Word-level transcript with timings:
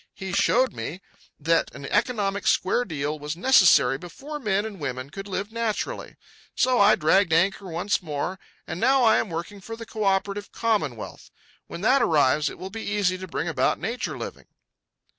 He 0.15 0.31
showed 0.33 0.73
me 0.73 0.99
that 1.39 1.71
an 1.75 1.85
economic 1.85 2.47
square 2.47 2.85
deal 2.85 3.19
was 3.19 3.37
necessary 3.37 3.99
before 3.99 4.39
men 4.39 4.65
and 4.65 4.79
women 4.79 5.11
could 5.11 5.27
live 5.27 5.51
naturally. 5.51 6.15
So 6.55 6.79
I 6.79 6.95
dragged 6.95 7.31
anchor 7.31 7.67
once 7.69 8.01
more, 8.01 8.39
and 8.65 8.79
now 8.79 9.03
I 9.03 9.17
am 9.17 9.29
working 9.29 9.61
for 9.61 9.75
the 9.75 9.85
co 9.85 10.03
operative 10.03 10.51
commonwealth. 10.51 11.29
When 11.67 11.81
that 11.81 12.01
arrives, 12.01 12.49
it 12.49 12.57
will 12.57 12.71
be 12.71 12.81
easy 12.81 13.19
to 13.19 13.27
bring 13.27 13.47
about 13.47 13.77
nature 13.77 14.17
living. 14.17 14.47